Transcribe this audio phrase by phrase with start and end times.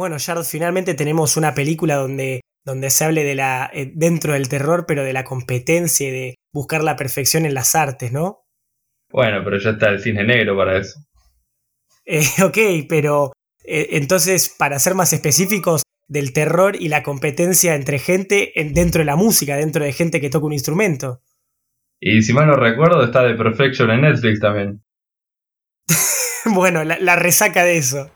[0.00, 4.48] Bueno, Yard, finalmente tenemos una película donde, donde se hable de la, eh, dentro del
[4.48, 8.46] terror, pero de la competencia y de buscar la perfección en las artes, ¿no?
[9.12, 11.00] Bueno, pero ya está el cine negro para eso.
[12.06, 13.32] Eh, ok, pero
[13.62, 19.04] eh, entonces, para ser más específicos, del terror y la competencia entre gente dentro de
[19.04, 21.20] la música, dentro de gente que toca un instrumento.
[22.00, 24.82] Y si mal no recuerdo, está The Perfection en Netflix también.
[26.46, 28.10] bueno, la resaca de eso.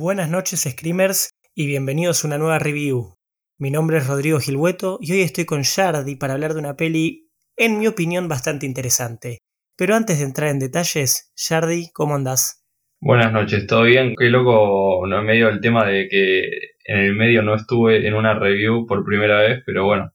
[0.00, 3.16] Buenas noches, Screamers, y bienvenidos a una nueva review.
[3.58, 7.32] Mi nombre es Rodrigo Gilhueto y hoy estoy con Shardy para hablar de una peli,
[7.56, 9.38] en mi opinión, bastante interesante.
[9.76, 12.64] Pero antes de entrar en detalles, Shardy, ¿cómo andás?
[13.00, 14.14] Buenas noches, ¿todo bien?
[14.16, 16.42] Qué loco, no en medio del tema de que
[16.84, 20.12] en el medio no estuve en una review por primera vez, pero bueno,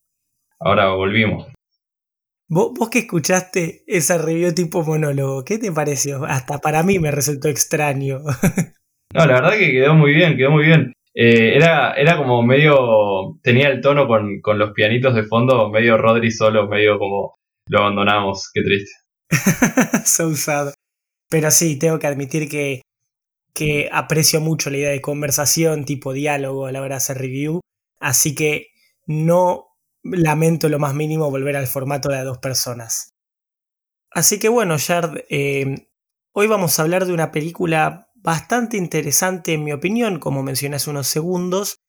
[0.61, 1.51] ahora volvimos.
[2.47, 6.23] ¿Vos, vos que escuchaste esa review tipo monólogo, ¿qué te pareció?
[6.23, 8.21] Hasta para mí me resultó extraño.
[9.13, 10.93] No, la verdad que quedó muy bien, quedó muy bien.
[11.13, 13.39] Eh, era, era como medio.
[13.43, 17.35] Tenía el tono con, con, los pianitos de fondo, medio Rodri solo, medio como
[17.67, 18.49] lo abandonamos.
[18.53, 18.91] Qué triste.
[20.23, 20.73] usado.
[21.29, 22.81] Pero sí, tengo que admitir que,
[23.53, 27.59] que aprecio mucho la idea de conversación, tipo diálogo a la hora de hacer review.
[27.99, 28.67] Así que
[29.05, 29.67] no
[30.03, 33.09] lamento lo más mínimo volver al formato de dos personas.
[34.11, 35.87] Así que bueno, Yard, eh,
[36.33, 40.89] hoy vamos a hablar de una película bastante interesante en mi opinión, como mencioné hace
[40.89, 41.81] unos segundos,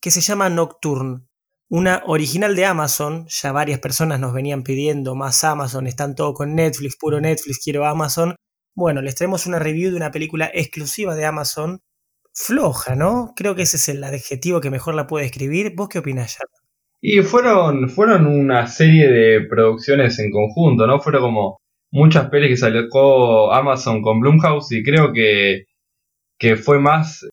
[0.00, 1.26] que se llama Nocturne.
[1.70, 6.54] Una original de Amazon, ya varias personas nos venían pidiendo más Amazon, están todo con
[6.54, 8.34] Netflix, puro Netflix, quiero Amazon.
[8.74, 11.80] Bueno, les traemos una review de una película exclusiva de Amazon,
[12.34, 13.32] floja, ¿no?
[13.34, 15.74] Creo que ese es el adjetivo que mejor la puede escribir.
[15.76, 16.44] ¿Vos qué opinás, ya
[17.00, 21.00] Y fueron, fueron una serie de producciones en conjunto, ¿no?
[21.00, 21.58] Fueron como
[21.92, 25.69] muchas pelis que salió Amazon con Blumhouse y creo que
[26.40, 27.28] que fue más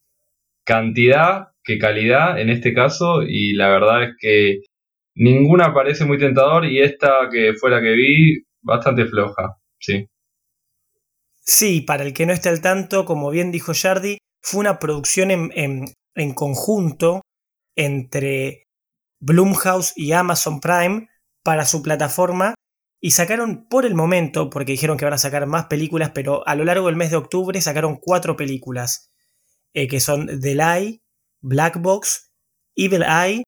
[0.65, 4.59] cantidad que calidad en este caso y la verdad es que
[5.15, 10.05] ninguna parece muy tentador y esta que fue la que vi bastante floja, sí.
[11.39, 15.31] Sí, para el que no esté al tanto, como bien dijo Jardi, fue una producción
[15.31, 17.21] en, en conjunto
[17.77, 18.65] entre
[19.21, 21.07] Blumhouse y Amazon Prime
[21.43, 22.55] para su plataforma
[22.99, 26.55] y sacaron por el momento, porque dijeron que van a sacar más películas, pero a
[26.55, 29.11] lo largo del mes de octubre sacaron cuatro películas,
[29.73, 31.01] eh, que son The Lie,
[31.41, 32.31] Black Box,
[32.75, 33.43] Evil Eye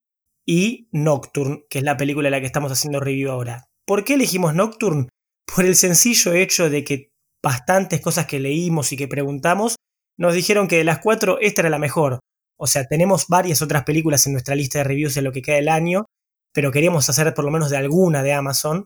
[0.45, 3.65] y Nocturne, que es la película de la que estamos haciendo review ahora.
[3.85, 5.09] ¿Por qué elegimos Nocturne?
[5.55, 7.11] Por el sencillo hecho de que
[7.41, 9.75] bastantes cosas que leímos y que preguntamos
[10.17, 12.19] nos dijeron que de las cuatro esta era la mejor.
[12.59, 15.55] O sea, tenemos varias otras películas en nuestra lista de reviews en lo que queda
[15.55, 16.05] del año,
[16.53, 18.85] pero queríamos hacer por lo menos de alguna de Amazon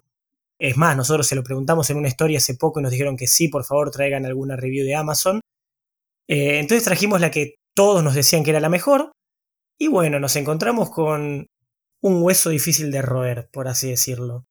[0.63, 3.27] es más, nosotros se lo preguntamos en una historia hace poco y nos dijeron que
[3.27, 5.41] sí, por favor traigan alguna review de Amazon.
[6.29, 9.11] Eh, entonces trajimos la que todos nos decían que era la mejor.
[9.77, 11.47] Y bueno, nos encontramos con
[12.01, 14.45] un hueso difícil de roer, por así decirlo.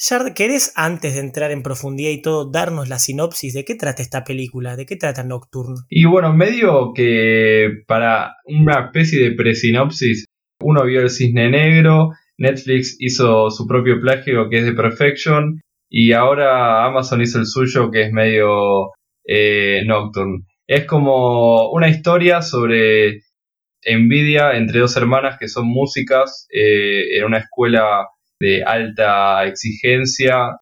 [0.00, 4.02] Shard, ¿querés antes de entrar en profundidad y todo darnos la sinopsis de qué trata
[4.02, 4.74] esta película?
[4.74, 5.76] ¿De qué trata Nocturne?
[5.88, 10.24] Y bueno, medio que para una especie de presinopsis,
[10.60, 16.12] uno vio el cisne negro, Netflix hizo su propio plagio que es The Perfection y
[16.12, 18.90] ahora Amazon hizo el suyo que es medio
[19.24, 20.44] eh, Nocturne.
[20.66, 23.20] Es como una historia sobre
[23.82, 28.08] envidia entre dos hermanas que son músicas eh, en una escuela
[28.40, 30.56] de alta exigencia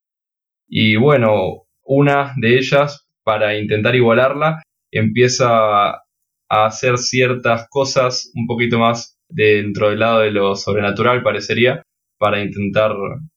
[0.68, 6.00] y bueno, una de ellas para intentar igualarla empieza a
[6.48, 11.82] hacer ciertas cosas un poquito más dentro del lado de lo sobrenatural, parecería,
[12.18, 12.92] para intentar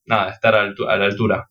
[0.06, 1.50] nada, estar a, la altura.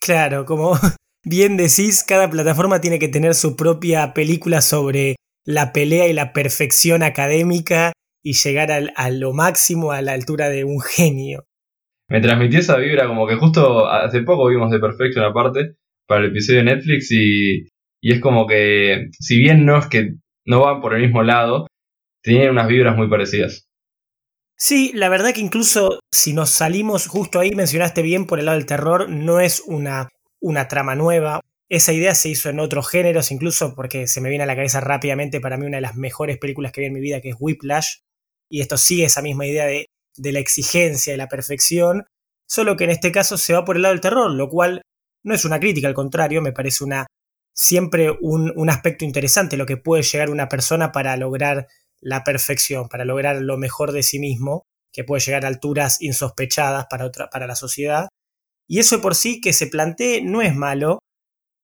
[0.00, 0.72] Claro, como
[1.24, 6.32] bien decís, cada plataforma tiene que tener su propia película sobre la pelea y la
[6.32, 11.44] perfección académica y llegar a lo máximo a la altura de un genio.
[12.08, 15.76] Me transmitió esa vibra como que justo hace poco vimos de Perfection aparte
[16.06, 17.68] para el episodio de Netflix y,
[18.02, 20.14] y es como que si bien no es que
[20.44, 21.68] no van por el mismo lado,
[22.22, 23.69] tienen unas vibras muy parecidas.
[24.62, 28.58] Sí, la verdad que incluso si nos salimos justo ahí, mencionaste bien por el lado
[28.58, 31.40] del terror, no es una, una trama nueva.
[31.70, 34.80] Esa idea se hizo en otros géneros, incluso porque se me viene a la cabeza
[34.80, 37.36] rápidamente para mí una de las mejores películas que vi en mi vida, que es
[37.40, 38.00] Whiplash.
[38.50, 39.86] Y esto sigue esa misma idea de,
[40.18, 42.04] de la exigencia, de la perfección,
[42.46, 44.82] solo que en este caso se va por el lado del terror, lo cual
[45.24, 47.06] No es una crítica, al contrario, me parece una
[47.54, 51.66] siempre un, un aspecto interesante lo que puede llegar una persona para lograr
[52.00, 56.86] la perfección, para lograr lo mejor de sí mismo, que puede llegar a alturas insospechadas
[56.90, 58.08] para, otra, para la sociedad.
[58.68, 61.00] Y eso por sí que se plantee no es malo,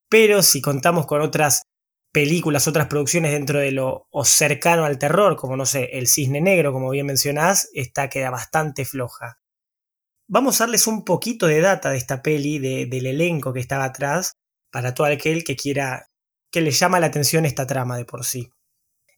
[0.09, 1.63] pero si contamos con otras
[2.13, 6.73] películas, otras producciones dentro de lo cercano al terror, como no sé, El Cisne Negro,
[6.73, 9.39] como bien mencionás, esta queda bastante floja.
[10.29, 14.33] Vamos a darles un poquito de data de esta peli, del elenco que estaba atrás,
[14.73, 16.07] para todo aquel que quiera,
[16.51, 18.51] que le llama la atención esta trama de por sí.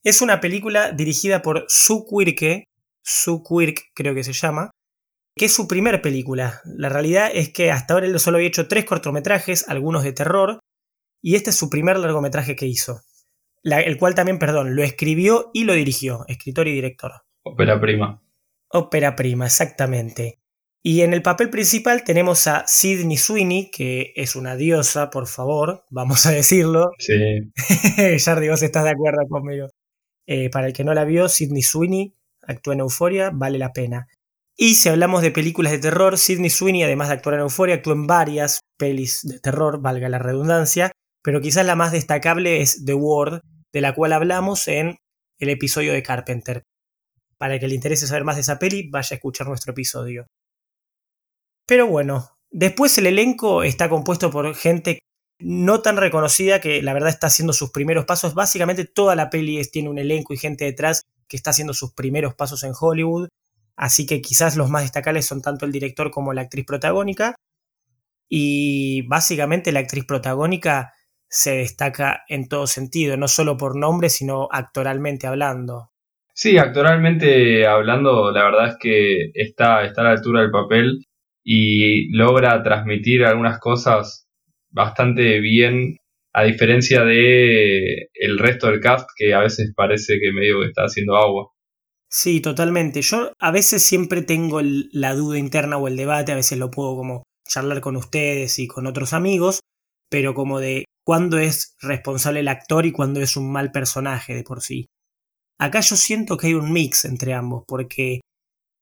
[0.04, 2.64] Es una película dirigida por Sue Quirke,
[3.02, 4.70] Sue Quirk creo que se llama,
[5.36, 6.60] que es su primer película.
[6.64, 10.60] La realidad es que hasta ahora él solo había hecho tres cortometrajes, algunos de terror,
[11.22, 13.00] y este es su primer largometraje que hizo.
[13.64, 17.12] el cual también, perdón, lo escribió y lo dirigió, escritor y director.
[17.42, 18.22] Ópera prima.
[18.70, 20.38] Ópera prima, exactamente.
[20.82, 25.84] Y en el papel principal tenemos a Sidney Sweeney, que es una diosa, por favor,
[25.90, 26.90] vamos a decirlo.
[26.98, 27.14] Sí.
[28.24, 29.66] Jardy, vos estás de acuerdo conmigo.
[30.30, 34.08] Eh, para el que no la vio, Sidney Sweeney actúa en Euforia, vale la pena.
[34.54, 37.94] Y si hablamos de películas de terror, Sidney Sweeney, además de actuar en Euforia, actúa
[37.94, 40.92] en varias pelis de terror, valga la redundancia,
[41.22, 43.40] pero quizás la más destacable es The Ward,
[43.72, 44.98] de la cual hablamos en
[45.38, 46.62] el episodio de Carpenter.
[47.38, 50.26] Para el que le interese saber más de esa peli, vaya a escuchar nuestro episodio.
[51.66, 54.98] Pero bueno, después el elenco está compuesto por gente
[55.38, 58.34] no tan reconocida que la verdad está haciendo sus primeros pasos.
[58.34, 62.34] Básicamente toda la peli tiene un elenco y gente detrás que está haciendo sus primeros
[62.34, 63.28] pasos en Hollywood.
[63.76, 67.34] Así que quizás los más destacables son tanto el director como la actriz protagónica.
[68.28, 70.92] Y básicamente la actriz protagónica
[71.28, 75.90] se destaca en todo sentido, no solo por nombre, sino actoralmente hablando.
[76.34, 81.04] Sí, actoralmente hablando, la verdad es que está, está a la altura del papel
[81.42, 84.27] y logra transmitir algunas cosas
[84.70, 85.96] bastante bien
[86.32, 90.82] a diferencia de el resto del cast que a veces parece que medio que está
[90.82, 91.50] haciendo agua.
[92.10, 93.02] Sí, totalmente.
[93.02, 96.96] Yo a veces siempre tengo la duda interna o el debate, a veces lo puedo
[96.96, 99.60] como charlar con ustedes y con otros amigos,
[100.10, 104.42] pero como de cuándo es responsable el actor y cuándo es un mal personaje de
[104.42, 104.86] por sí.
[105.58, 108.20] Acá yo siento que hay un mix entre ambos, porque,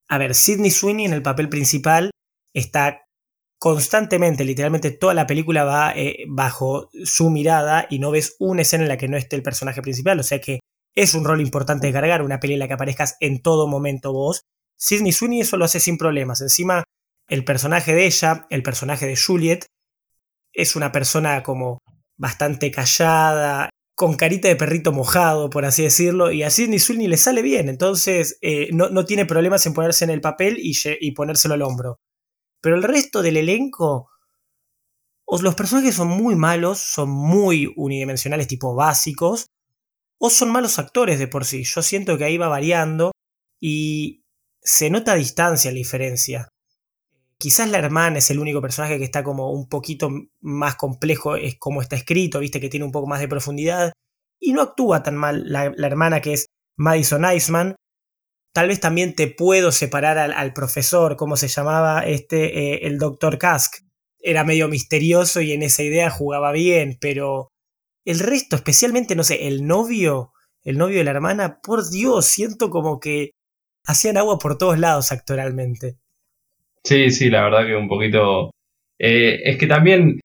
[0.08, 2.10] a ver, Sidney Sweeney en el papel principal
[2.52, 3.05] está
[3.58, 8.84] constantemente, literalmente toda la película va eh, bajo su mirada y no ves una escena
[8.84, 10.60] en la que no esté el personaje principal, o sea que
[10.94, 14.42] es un rol importante cargar, una peli en la que aparezcas en todo momento vos.
[14.78, 16.84] Sidney Sweeney eso lo hace sin problemas, encima
[17.28, 19.66] el personaje de ella, el personaje de Juliet,
[20.52, 21.78] es una persona como
[22.16, 27.16] bastante callada, con carita de perrito mojado, por así decirlo, y a Sidney Sweeney le
[27.16, 31.54] sale bien, entonces eh, no, tiene problemas en ponerse en el papel y, y ponérselo
[31.54, 31.98] al hombro.
[32.60, 34.10] Pero el resto del elenco,
[35.24, 39.46] o los personajes son muy malos, son muy unidimensionales, tipo básicos,
[40.18, 41.64] o son malos actores de por sí.
[41.64, 43.12] Yo siento que ahí va variando
[43.60, 44.24] y
[44.62, 46.48] se nota a distancia la diferencia.
[47.38, 50.10] Quizás la hermana es el único personaje que está como un poquito
[50.40, 53.92] más complejo, es como está escrito, viste que tiene un poco más de profundidad.
[54.40, 57.76] Y no actúa tan mal la, hermana que es Madison Iceman,
[58.56, 62.06] Tal vez también te puedo separar al, profesor, ¿cómo se llamaba?
[62.06, 63.82] Este, eh, el doctor Kask.
[64.18, 67.50] Era medio misterioso y en esa idea jugaba bien, pero
[68.06, 70.32] el resto, especialmente, no sé, el novio,
[70.64, 73.32] el novio de la hermana, por Dios, siento como que
[73.84, 75.98] hacían agua por todos lados actoralmente.
[76.82, 78.52] Sí, sí, la verdad que un poquito...
[78.98, 80.18] Eh, es que también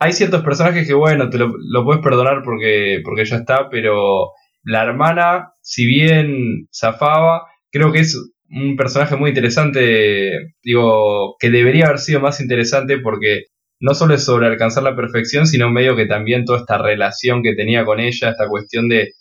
[0.00, 4.32] hay ciertos personajes que, bueno, te lo, lo puedes perdonar porque, porque ya está, pero
[4.64, 8.16] la hermana, si bien zafaba, creo que es
[8.50, 13.44] un personaje muy interesante, digo, que debería haber sido más interesante porque
[13.80, 17.54] no solo es sobre alcanzar la perfección, sino medio que también toda esta relación que
[17.54, 19.12] tenía con ella, esta cuestión de,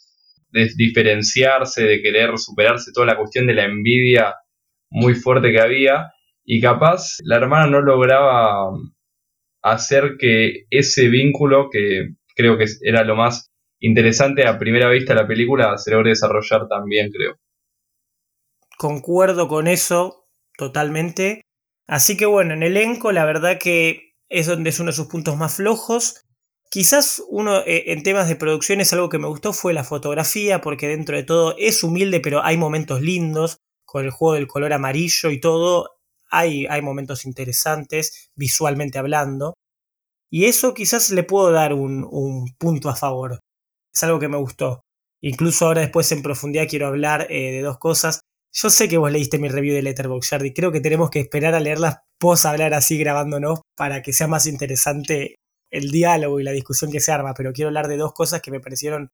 [0.76, 4.36] diferenciarse, de querer superarse, toda la cuestión de la envidia
[4.90, 6.12] muy fuerte que había,
[6.44, 8.70] y capaz la hermana no lograba
[9.64, 15.22] hacer que ese vínculo, que creo que era lo más interesante a primera vista de
[15.22, 17.38] la película, se logre desarrollar también, creo.
[18.82, 21.44] Concuerdo con eso totalmente.
[21.88, 25.38] Así que bueno, en elenco la verdad que es donde es uno de sus puntos
[25.38, 26.26] más flojos.
[26.72, 30.62] Quizás uno eh, en temas de producción es algo que me gustó fue la fotografía,
[30.62, 34.74] porque dentro de todo es humilde, pero hay momentos lindos, con el juego del color
[34.74, 36.00] amarillo y todo,
[36.32, 39.54] hay, hay momentos interesantes, visualmente hablando.
[40.32, 43.42] Y eso quizás le puedo dar un, un, punto a favor.
[43.94, 44.82] Es algo que me gustó.
[45.22, 48.22] Incluso ahora después en profundidad quiero hablar eh, de dos cosas
[48.54, 51.56] Yo sé que vos leíste mi review de Letterboxd, y creo que tenemos que esperar
[51.56, 55.36] a leerlas vos hablar así grabándonos para que sea más interesante
[55.72, 58.52] el diálogo y la discusión que se arma, pero quiero hablar de dos cosas que
[58.52, 59.10] me parecieron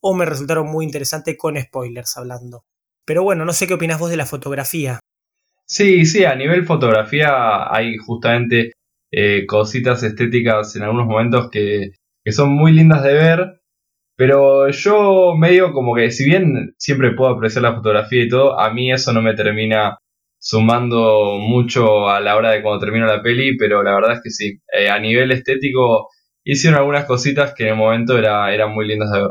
[0.00, 2.62] o me resultaron muy interesantes con spoilers hablando.
[3.04, 5.00] Pero bueno, no sé qué opinas vos de la fotografía.
[5.66, 8.72] Sí, sí, a nivel fotografía hay justamente
[9.12, 11.90] eh, cositas estéticas en algunos momentos que,
[12.24, 13.60] que son muy lindas de ver,
[14.16, 18.72] pero yo medio como que si bien siempre puedo apreciar la fotografía y todo, a
[18.72, 19.98] mí eso no me termina
[20.38, 24.30] sumando mucho a la hora de cuando termino la peli, pero la verdad es que
[24.30, 26.08] sí, eh, a nivel estético
[26.44, 29.30] hicieron algunas cositas que en el momento era, eran muy lindas de ver.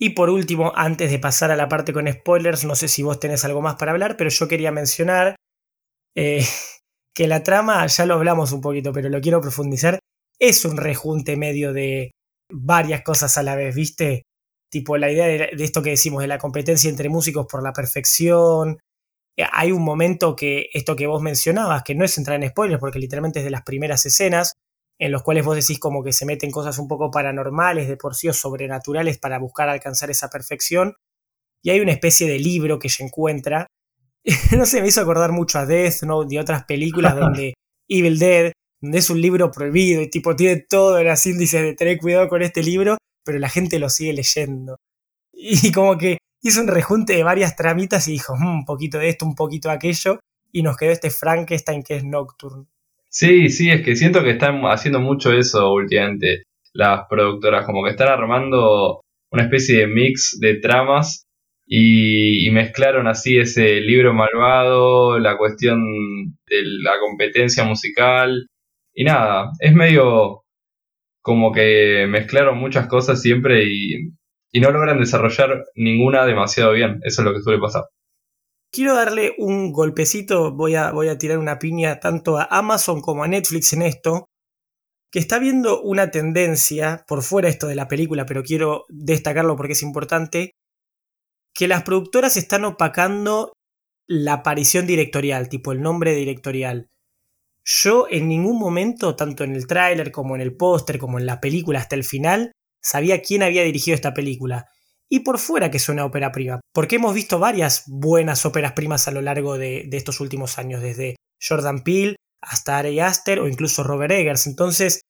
[0.00, 3.18] Y por último, antes de pasar a la parte con spoilers, no sé si vos
[3.18, 5.36] tenés algo más para hablar, pero yo quería mencionar
[6.14, 6.44] eh,
[7.14, 9.98] que la trama, ya lo hablamos un poquito, pero lo quiero profundizar,
[10.38, 12.12] es un rejunte medio de
[12.50, 14.24] varias cosas a la vez, ¿viste?
[14.70, 17.72] Tipo la idea de, de esto que decimos, de la competencia entre músicos por la
[17.72, 18.78] perfección,
[19.38, 22.80] eh, hay un momento que esto que vos mencionabas, que no es entrar en spoilers,
[22.80, 24.54] porque literalmente es de las primeras escenas,
[24.98, 28.16] en los cuales vos decís como que se meten cosas un poco paranormales, de por
[28.16, 30.96] sí o sobrenaturales para buscar alcanzar esa perfección.
[31.62, 33.68] Y hay una especie de libro que se encuentra.
[34.56, 37.54] no sé, me hizo acordar mucho a Death Note y otras películas donde
[37.88, 42.28] Evil Dead, es un libro prohibido y tipo tiene todo las índices de tener cuidado
[42.28, 44.76] con este libro, pero la gente lo sigue leyendo.
[45.32, 49.08] Y como que hizo un rejunte de varias tramitas y dijo, mm, un poquito de
[49.08, 50.20] esto, un poquito de aquello,
[50.52, 52.66] y nos quedó este Frankenstein que es Nocturne.
[53.08, 56.42] Sí, sí, es que siento que están haciendo mucho eso últimamente
[56.72, 61.24] las productoras, como que están armando una especie de mix de tramas
[61.66, 65.80] y, mezclaron así ese libro malvado, la cuestión
[66.46, 68.46] de la competencia musical
[68.98, 70.44] y nada, es medio
[71.22, 74.12] como que mezclaron muchas cosas siempre y
[74.50, 77.00] y no logran desarrollar ninguna demasiado bien.
[77.02, 77.84] Eso es lo que suele pasar.
[78.70, 83.24] Quiero darle un golpecito, voy a, voy a tirar una piña tanto a Amazon como
[83.24, 84.26] a Netflix en esto,
[85.10, 89.72] que está viendo una tendencia, por fuera esto de la película, pero quiero destacarlo porque
[89.72, 90.52] es importante,
[91.54, 93.54] que las productoras están opacando
[94.06, 96.88] la aparición directorial, tipo el nombre directorial.
[97.64, 101.40] Yo en ningún momento, tanto en el tráiler como en el póster, como en la
[101.40, 104.66] película hasta el final, sabía quién había dirigido esta película.
[105.10, 109.08] Y por fuera que es una ópera prima, porque hemos visto varias buenas óperas primas
[109.08, 113.82] a lo largo de, estos últimos años, desde Jordan Peele hasta Ari Aster o incluso
[113.82, 114.46] Robert Eggers.
[114.46, 115.00] Entonces,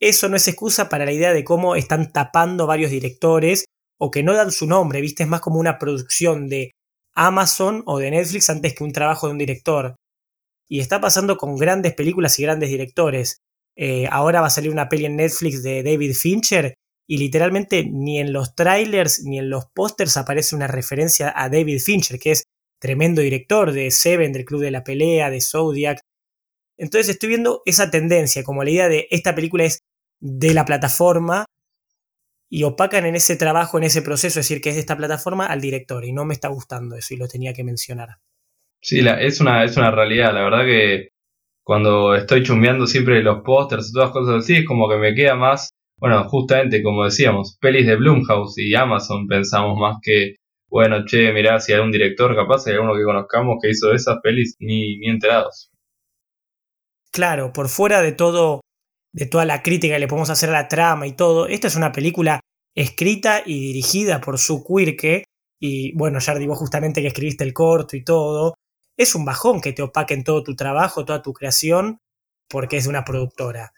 [0.00, 3.64] eso no es excusa para la idea de cómo están tapando varios directores
[3.98, 5.22] o que no dan su nombre, ¿viste?
[5.22, 6.70] Es más como una producción de
[7.14, 9.96] Amazon o de Netflix antes que un trabajo de un director.
[10.68, 13.42] Y está pasando con grandes películas y grandes directores.
[13.76, 16.74] Eh, ahora va a salir una peli en Netflix de David Fincher
[17.06, 21.80] y literalmente ni en los trailers ni en los pósters aparece una referencia a David
[21.80, 22.44] Fincher, que es
[22.80, 26.00] tremendo director de Seven, del Club de la Pelea, de Zodiac.
[26.78, 29.80] Entonces estoy viendo esa tendencia, como la idea de esta película es
[30.20, 31.46] de la plataforma
[32.48, 35.46] y opacan en ese trabajo, en ese proceso, es decir, que es de esta plataforma
[35.46, 38.18] al director y no me está gustando eso y lo tenía que mencionar.
[38.86, 41.08] Sí, es, una, es una realidad, la verdad que
[41.64, 45.34] cuando estoy chumbeando siempre los pósters y todas cosas así, es como que me queda
[45.34, 50.34] más bueno, justamente como decíamos, pelis de Blumhouse y Amazon pensamos más que,
[50.68, 54.18] bueno, che, mirá, si hay un director capaz, hay alguno que conozcamos que hizo esas
[54.22, 55.70] pelis, ni, ni enterados.
[57.12, 58.60] Claro, por fuera de todo,
[59.12, 61.76] de toda la crítica que le podemos hacer a la trama y todo, esta es
[61.76, 62.40] una película
[62.74, 65.24] escrita y dirigida por Su Quirke,
[65.58, 68.54] y bueno, Jardi, vos justamente que escribiste el corto y todo,
[68.96, 72.00] es un bajón que te opaquen todo tu trabajo, toda tu creación,
[72.48, 73.72] porque es de una productora.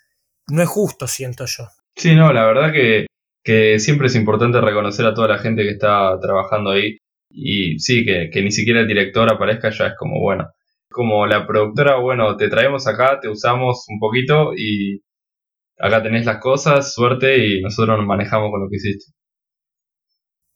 [0.49, 1.69] No es justo, siento yo.
[1.97, 3.07] Sí, no, la verdad que,
[3.45, 6.99] que siempre es importante reconocer a toda la gente que está trabajando ahí.
[7.31, 10.49] Y sí, que, que ni siquiera el director aparezca ya es como, bueno,
[10.91, 15.03] como la productora, bueno, te traemos acá, te usamos un poquito y
[15.79, 19.13] acá tenés las cosas, suerte y nosotros nos manejamos con lo que hiciste.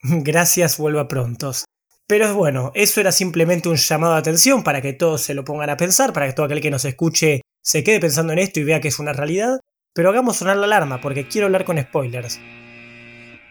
[0.24, 1.64] Gracias, vuelva prontos.
[2.12, 5.70] Pero bueno, eso era simplemente un llamado de atención para que todos se lo pongan
[5.70, 8.64] a pensar, para que todo aquel que nos escuche se quede pensando en esto y
[8.64, 9.60] vea que es una realidad.
[9.94, 12.38] Pero hagamos sonar la alarma porque quiero hablar con spoilers.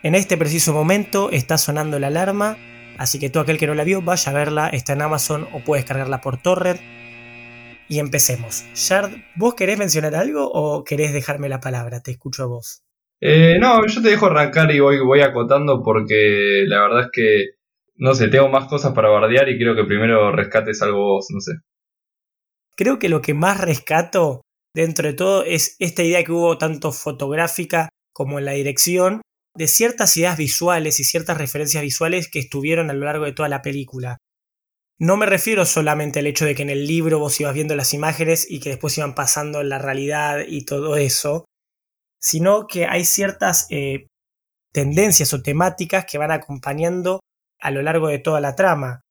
[0.03, 2.56] En este preciso momento está sonando la alarma,
[3.00, 5.63] así que todo aquel que no la vio vaya a verla, está en Amazon o
[5.63, 6.80] puedes cargarla por torrent.
[7.89, 8.63] Y empecemos.
[8.75, 12.03] Shard, ¿vos querés mencionar algo o querés dejarme la palabra?
[12.03, 12.84] Te escucho a vos.
[13.22, 17.61] Eh, no, yo te dejo arrancar y voy, voy acotando porque la verdad es que,
[18.01, 21.39] no sé, tengo más cosas para bardear y quiero que primero rescates algo vos, no
[21.39, 21.51] sé.
[22.75, 24.41] Creo que lo que más rescato
[24.75, 29.22] dentro de todo es esta idea que hubo tanto fotográfica como en la dirección
[29.55, 33.50] de ciertas ideas visuales y ciertas referencias visuales que estuvieron a lo largo de toda
[33.50, 34.17] la película.
[35.00, 37.93] no me refiero solamente al hecho de que en el libro vos ibas viendo las
[37.93, 41.46] imágenes y que después iban pasando en la realidad y todo eso,
[42.20, 44.08] sino que hay ciertas eh,
[44.74, 47.20] tendencias o temáticas que van acompañando
[47.62, 49.06] a lo largo de toda la trama.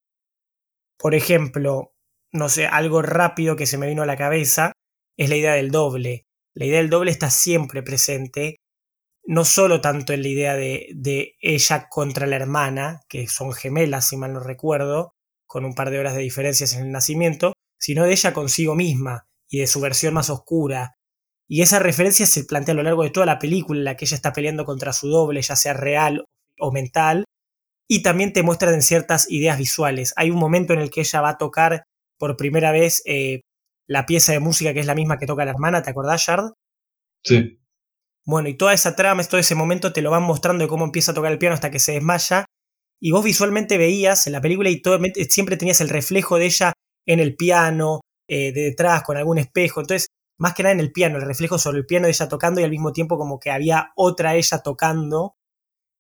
[0.99, 1.95] Por ejemplo,
[2.33, 4.73] no sé, algo rápido que se me vino a la cabeza
[5.17, 6.27] es la idea del doble.
[6.55, 8.57] La idea del doble está siempre presente,
[9.25, 14.09] no solo tanto en la idea de, de ella contra la hermana, que son gemelas,
[14.09, 15.15] si mal no recuerdo,
[15.47, 19.27] con un par de horas de diferencias en el nacimiento, sino de ella consigo misma
[19.49, 20.97] y de su versión más oscura.
[21.49, 24.05] Y esa referencia se plantea a lo largo de toda la película en la que
[24.05, 26.25] ella está peleando contra su doble, ya sea real
[26.59, 27.25] o mental,
[27.93, 30.15] y también te muestran en ciertas ideas visuales.
[30.15, 31.83] Hay un momento en el que ella va a tocar
[32.19, 33.41] por primera vez eh,
[33.89, 36.53] la pieza de música que es la misma que toca la hermana, ¿te acordás, Shard?
[37.25, 37.59] Sí.
[38.25, 41.11] Bueno, y toda esa trama, todo ese momento te lo van mostrando de cómo empieza
[41.11, 42.45] a tocar el piano hasta que se desmaya
[43.01, 46.73] y vos visualmente veías en la película y todo, siempre tenías el reflejo de ella
[47.09, 49.81] en el piano, eh, de detrás, con algún espejo.
[49.81, 50.07] Entonces,
[50.39, 52.65] más que nada en el piano, el reflejo sobre el piano de ella tocando y
[52.65, 55.35] al mismo tiempo como que había otra ella tocando.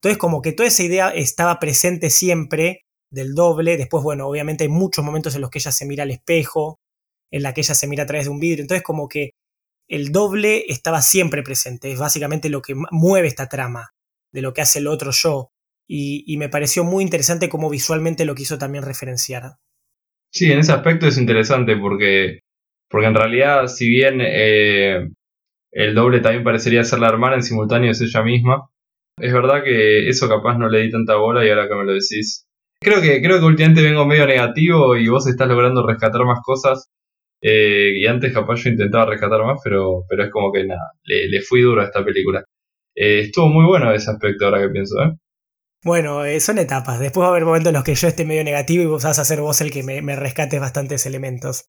[0.03, 3.77] Entonces, como que toda esa idea estaba presente siempre del doble.
[3.77, 6.81] Después, bueno, obviamente hay muchos momentos en los que ella se mira al espejo,
[7.31, 8.63] en la que ella se mira a través de un vidrio.
[8.63, 9.33] Entonces, como que
[9.89, 11.93] el doble estaba siempre presente.
[11.93, 13.91] Es básicamente lo que mueve esta trama,
[14.33, 15.51] de lo que hace el otro yo
[15.93, 19.57] y, me pareció muy interesante cómo visualmente lo quiso también referenciar.
[20.33, 22.43] Sí, en ese aspecto es interesante porque,
[22.89, 25.09] porque en realidad, si bien eh,
[25.73, 28.71] el doble también parecería ser la hermana, en simultáneo es ella misma,
[29.21, 31.93] es verdad que eso capaz no le di tanta bola y ahora que me lo
[31.93, 32.47] decís.
[32.83, 36.89] Creo que, creo que últimamente vengo medio negativo y vos estás logrando rescatar más cosas.
[37.43, 41.41] Eh, y antes capaz yo intentaba rescatar más, pero, pero es como que nada, le,
[41.41, 42.45] fui duro a esta película.
[42.95, 45.13] Eh, estuvo muy bueno ese aspecto ahora que pienso, ¿eh?
[45.83, 47.01] Bueno, son etapas.
[47.01, 49.19] Después va a haber momentos en los que yo esté medio negativo y vos vas
[49.19, 51.65] a ser vos el que me, me rescates bastantes elementos.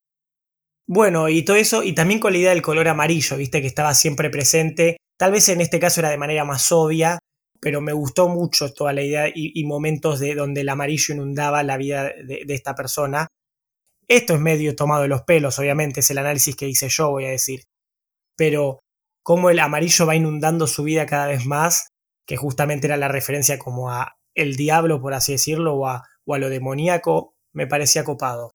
[0.86, 3.94] Bueno, y todo eso, y también con la idea del color amarillo, viste, que estaba
[3.94, 4.98] siempre presente.
[5.18, 7.20] Tal vez en este caso era de manera más obvia,
[7.62, 11.78] pero me gustó mucho toda la idea y, momentos de donde el amarillo inundaba la
[11.78, 13.28] vida de, esta persona.
[14.08, 17.26] Esto es medio tomado de los pelos, obviamente, es el análisis que hice yo, voy
[17.26, 17.64] a decir.
[18.36, 18.80] Pero
[19.24, 21.90] cómo el amarillo va inundando su vida cada vez más
[22.28, 26.34] que justamente era la referencia como a el diablo, por así decirlo, o a, o
[26.34, 28.52] a lo demoníaco, me parecía copado.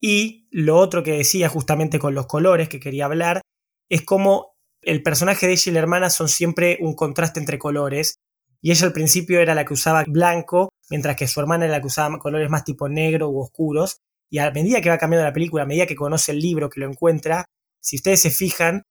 [0.00, 3.42] Y lo otro que decía justamente con los colores que quería hablar,
[3.90, 8.14] es como el personaje de ella y la hermana son siempre un contraste entre colores,
[8.62, 11.80] y ella al principio era la que usaba blanco, mientras que su hermana era la
[11.80, 15.32] que usaba colores más tipo negro u oscuros, y a medida que va cambiando la
[15.32, 17.46] película, a medida que conoce el libro, que lo encuentra,
[17.80, 18.82] si ustedes se fijan,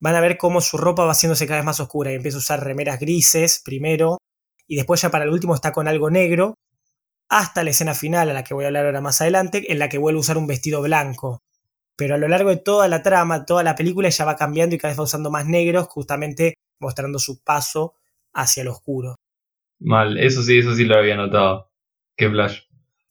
[0.00, 2.40] van a ver cómo su ropa va haciéndose cada vez más oscura y empieza a
[2.40, 4.18] usar remeras grises primero
[4.66, 6.54] y después ya para el último está con algo negro
[7.28, 9.88] hasta la escena final a la que voy a hablar ahora más adelante en la
[9.88, 11.40] que vuelve a usar un vestido blanco.
[11.96, 14.78] Pero a lo largo de toda la trama, toda la película ella va cambiando y
[14.78, 17.94] cada vez va usando más negros justamente mostrando su paso
[18.34, 19.16] hacia lo oscuro.
[19.80, 21.70] Mal, eso sí, eso sí lo había notado.
[22.16, 22.60] Qué flash.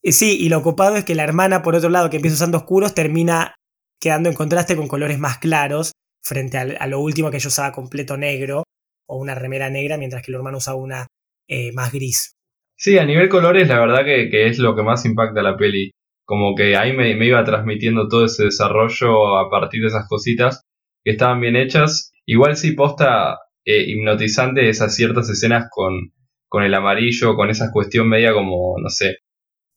[0.04, 2.94] Sí, y lo ocupado es que la hermana, por otro lado, que empieza usando oscuros,
[2.94, 3.56] termina
[4.00, 8.18] quedando en contraste con colores más claros frente a, lo último que yo usaba completo
[8.18, 8.64] negro
[9.08, 11.08] o una remera negra, mientras que el hermano usaba una
[11.48, 12.34] eh, más gris.
[12.76, 15.92] Sí, a nivel colores, la verdad que, es lo que más impacta la peli.
[16.26, 20.64] Como que ahí me, iba transmitiendo todo ese desarrollo a partir de esas cositas
[21.04, 22.12] que estaban bien hechas.
[22.26, 26.14] Igual sí posta eh, hipnotizante esas ciertas escenas con,
[26.48, 29.18] con el amarillo, con esa cuestión media como, no sé,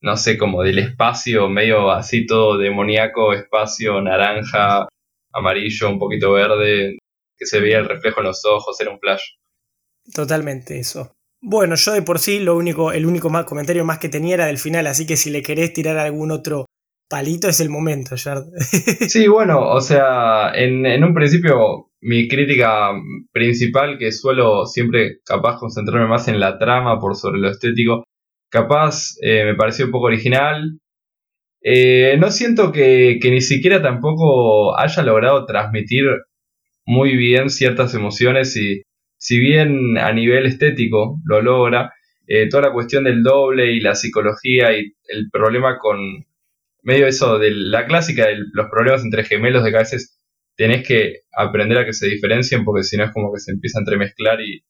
[0.00, 4.86] no sé, como del espacio, medio así todo demoníaco, espacio naranja,
[5.32, 6.98] amarillo, un poquito verde,
[7.36, 9.22] que se veía el reflejo en los ojos, era un flash.
[10.14, 11.12] Totalmente eso.
[11.40, 14.46] Bueno, yo de por sí lo único, el único más, comentario más que tenía era
[14.46, 16.66] del final, así que si le querés tirar algún otro
[17.08, 18.44] palito es el momento, Jard.
[18.60, 22.92] sí, bueno, o sea, en, un principio mi crítica
[23.32, 28.04] principal, que suelo siempre capaz concentrarme más en la trama por sobre lo estético,
[28.50, 30.78] capaz eh, me pareció un poco original,
[31.68, 36.04] eh, no siento que, ni siquiera tampoco haya logrado transmitir
[36.84, 38.82] muy bien ciertas emociones y
[39.18, 41.92] si bien a nivel estético lo logra,
[42.28, 45.98] eh, toda la cuestión del doble y la psicología y el problema con
[46.86, 50.20] medio eso de la clásica de los problemas entre gemelos de que a veces
[50.56, 53.78] tenés que aprender a que se diferencien porque si no es como que se empieza
[53.78, 54.64] a entremezclar y,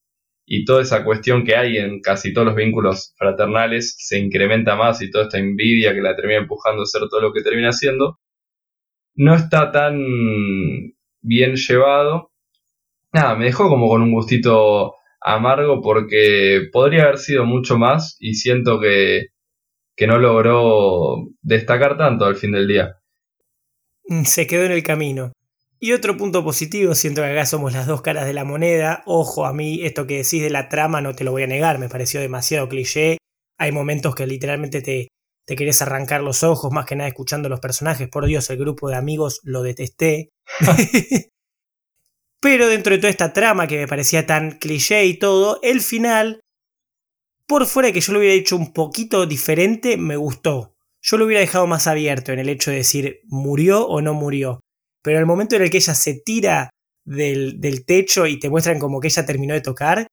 [0.47, 5.03] y toda esa cuestión que hay en casi todos los vínculos fraternales se incrementa más
[5.03, 8.19] y toda esta envidia que la termina empujando a hacer todo lo que termina haciendo,
[9.15, 9.99] no está tan
[11.21, 12.33] bien llevado.
[13.13, 18.35] Nada, me dejó como con un gustito amargo porque podría haber sido mucho más y
[18.35, 19.27] siento que,
[19.97, 22.99] que no logró destacar tanto al fin del día.
[24.09, 25.33] Mm, se quedó en el camino.
[25.79, 29.03] Y otro punto positivo, siento que acá somos las dos caras de la moneda.
[29.07, 31.79] Ojo, a mí esto que decís de la trama no te lo voy a negar,
[31.79, 33.19] me pareció demasiado cliché.
[33.59, 35.09] Hay momentos que literalmente te,
[35.47, 38.09] te querés arrancar los ojos, más que nada escuchando los personajes.
[38.09, 40.31] Por Dios, el grupo de amigos lo detesté.
[42.41, 46.41] Pero dentro de toda esta trama que me parecía tan cliché y todo, el final,
[47.47, 50.75] por fuera de que yo lo hubiera hecho un poquito diferente, me gustó.
[51.03, 54.61] Yo lo hubiera dejado más abierto en el hecho de decir murió o no murió.
[55.03, 56.71] Pero el momento en el que ella se tira
[57.05, 60.09] del, techo y te muestran como que ella terminó de tocar,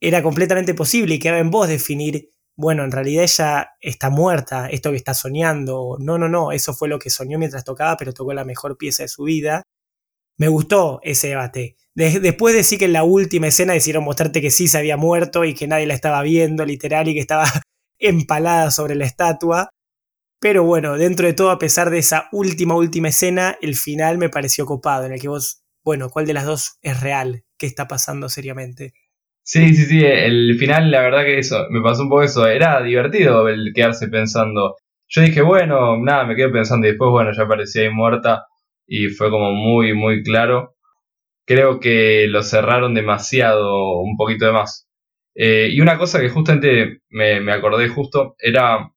[0.00, 4.90] era completamente posible y quedaba en vos definir, bueno, en realidad ella está muerta, esto
[4.90, 8.32] que está soñando, no, no, no, eso fue lo que soñó mientras tocaba, pero tocó
[8.32, 9.62] la mejor pieza de su vida.
[10.38, 11.76] Me gustó ese debate.
[11.94, 15.44] Después de sí que en la última escena decidieron mostrarte que sí se había muerto
[15.44, 17.44] y que nadie la estaba viendo, literal, y que estaba
[17.98, 19.68] empalada sobre la estatua.
[20.40, 24.28] Pero bueno, dentro de todo, a pesar de esa última, última escena, el final me
[24.28, 27.44] pareció copado, en el que vos, bueno, ¿cuál de las dos es real?
[27.58, 28.92] ¿Qué está pasando seriamente?
[29.44, 32.80] Sí, sí, sí, el final, la verdad que eso, me pasó un poco eso, era
[32.82, 34.76] divertido el quedarse pensando.
[35.08, 38.46] Yo dije, bueno, nada, me quedé pensando y después, bueno, ya aparecía ahí muerta
[38.86, 40.71] y fue como muy, muy claro.
[41.46, 44.86] Creo que lo cerraron demasiado, un poquito de más.
[45.34, 48.92] Eh, y una cosa que justamente me, me acordé justo era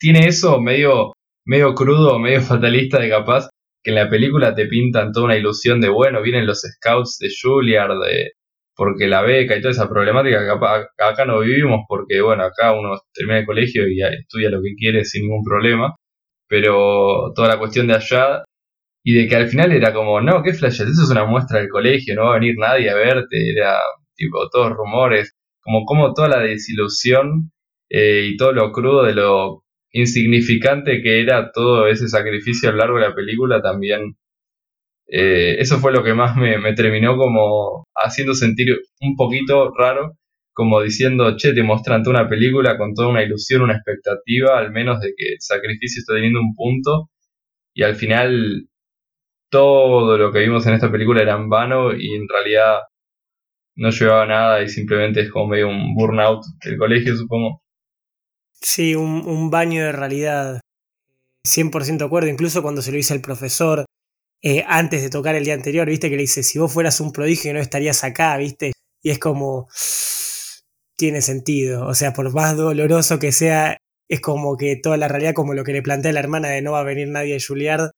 [0.00, 1.12] tiene eso medio,
[1.44, 3.48] medio crudo, medio fatalista de capaz,
[3.84, 7.28] que en la película te pintan toda una ilusión de, bueno, vienen los scouts de
[7.30, 8.32] Juilliard, de,
[8.74, 12.98] porque la beca y toda esa problemática que acá, no vivimos, porque, bueno, acá uno
[13.12, 15.94] termina el colegio y estudia lo que quiere sin ningún problema,
[16.48, 18.44] pero toda la cuestión de allá
[19.02, 21.68] y de que al final era como, no, qué flashes, eso es una muestra del
[21.68, 23.78] colegio, no va a venir nadie a verte, era
[24.14, 27.52] tipo todos rumores, como, como toda la desilusión
[27.88, 32.78] eh, y todo lo crudo de lo insignificante que era todo ese sacrificio a lo
[32.78, 34.16] largo de la película también.
[35.08, 38.68] Eh, eso fue lo que más me, terminó como haciendo sentir
[39.00, 40.16] un poquito raro,
[40.52, 44.72] como diciendo, che, te muestran toda una película con toda una ilusión, una expectativa, al
[44.72, 47.10] menos de que el sacrificio está teniendo un punto,
[47.74, 48.69] y al final
[49.50, 52.80] todo lo que vimos en esta película era en vano y en realidad
[53.76, 57.62] no llevaba nada y simplemente es como medio un burnout del colegio, supongo.
[58.52, 60.60] Sí, un, baño de realidad.
[61.46, 63.86] 100% de acuerdo, incluso cuando se lo dice el profesor
[64.42, 67.12] eh, antes de tocar el día anterior, viste que le dice, si vos fueras un
[67.12, 68.72] prodigio no estarías acá, viste.
[69.02, 69.68] Y es como,
[70.96, 75.32] tiene sentido, o sea, por más doloroso que sea, es como que toda la realidad,
[75.32, 77.92] como lo que le plantea la hermana de no va a venir nadie a Juilliard,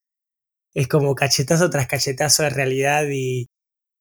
[0.75, 3.49] es como cachetazo tras cachetazo de realidad y,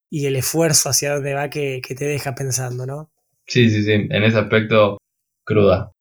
[0.09, 3.11] y el esfuerzo hacia dónde va que, que te deja pensando, ¿no?
[3.47, 4.97] Sí, sí, sí, en ese aspecto
[5.45, 5.91] cruda.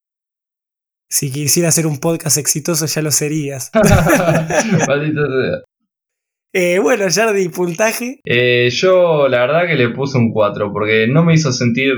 [1.09, 3.71] Si quisiera hacer un podcast exitoso ya lo serías.
[6.53, 8.21] eh, bueno, Jardi, puntaje.
[8.25, 11.95] Eh, yo la verdad que le puse un 4 porque no me hizo sentir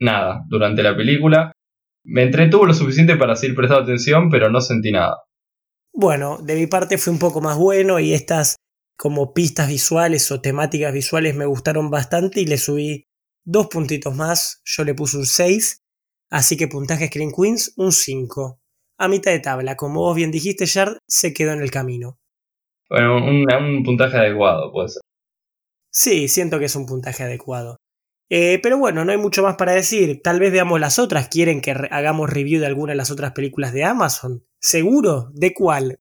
[0.00, 1.52] nada durante la película.
[2.04, 5.25] Me entretuvo lo suficiente para seguir prestando atención, pero no sentí nada.
[5.98, 8.56] Bueno, de mi parte fue un poco más bueno y estas
[8.98, 13.04] como pistas visuales o temáticas visuales me gustaron bastante y le subí
[13.44, 14.60] dos puntitos más.
[14.64, 15.82] Yo le puse un 6
[16.30, 18.60] Así que puntaje Screen Queens, un 5.
[18.98, 22.18] A mitad de tabla, como vos bien dijiste, Shard, se quedó en el camino.
[22.90, 25.02] Bueno, un, puntaje adecuado, puede ser.
[25.90, 27.76] Sí, siento que es un puntaje adecuado.
[28.28, 30.20] Eh, pero bueno, no hay mucho más para decir.
[30.22, 31.28] Tal vez veamos las otras.
[31.28, 34.44] ¿Quieren que hagamos review de alguna de las otras películas de Amazon?
[34.66, 35.30] ¿Seguro?
[35.32, 36.00] ¿De cuál?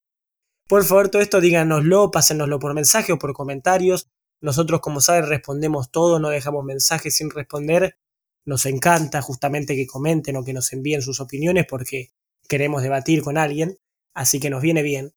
[0.67, 4.09] Por favor, todo esto díganoslo, pásenoslo por mensaje o por comentarios.
[4.41, 7.95] Nosotros, como saben, respondemos todo, no dejamos mensajes sin responder.
[8.43, 12.09] Nos encanta justamente que comenten o que nos envíen sus opiniones porque
[12.49, 13.77] queremos debatir con alguien,
[14.15, 15.13] así que nos viene bien.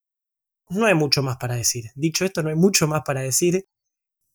[0.69, 1.87] No hay mucho más para decir.
[1.95, 3.67] Dicho esto, no hay mucho más para decir.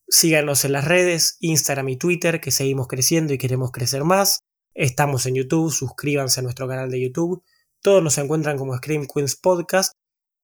[0.08, 4.39] Síganos en las redes, Instagram y Twitter, que seguimos creciendo y queremos crecer más.
[4.73, 7.43] Estamos en YouTube, suscríbanse a nuestro canal de YouTube.
[7.84, 9.93] Todos nos encuentran como Scream Queens Podcast.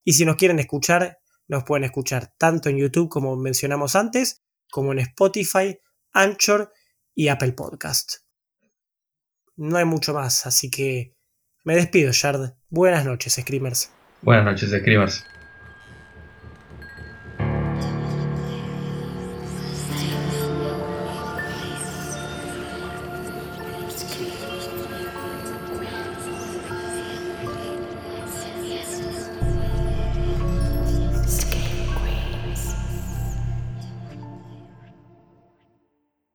[0.06, 4.92] Y si nos quieren escuchar, nos pueden escuchar tanto en YouTube como mencionamos antes, como
[4.92, 5.80] en Spotify,
[6.14, 6.72] Anchor
[7.16, 8.30] y Apple Podcast
[9.60, 11.14] no hay mucho más, así que
[11.66, 12.54] me despido, Shard.
[12.70, 13.92] Buenas noches, Screamers.
[14.22, 15.26] Buenas noches, Screamers.